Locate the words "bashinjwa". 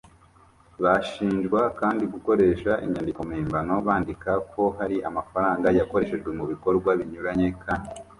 0.83-1.61